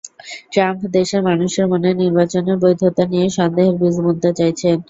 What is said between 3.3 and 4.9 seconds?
সন্দেহের বীজ বুনতে চাইছেন।